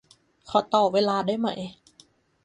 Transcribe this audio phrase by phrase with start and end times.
[0.49, 1.47] ขอต่อเวลาได้ไหม